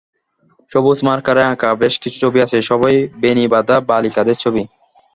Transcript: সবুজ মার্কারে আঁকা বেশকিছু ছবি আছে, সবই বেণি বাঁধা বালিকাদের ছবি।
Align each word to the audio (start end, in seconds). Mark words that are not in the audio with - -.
সবুজ 0.71 0.99
মার্কারে 1.07 1.43
আঁকা 1.45 1.69
বেশকিছু 1.83 2.17
ছবি 2.23 2.39
আছে, 2.45 2.57
সবই 2.69 2.97
বেণি 3.21 3.45
বাঁধা 3.53 3.75
বালিকাদের 3.89 4.37
ছবি। 4.43 4.63